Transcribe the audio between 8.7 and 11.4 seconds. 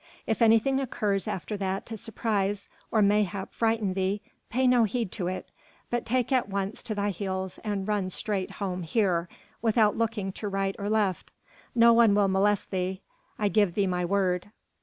here, without looking to right or left.